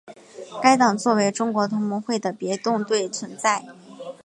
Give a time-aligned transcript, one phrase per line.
[0.63, 3.63] 该党作为中国同盟会的别动队存在。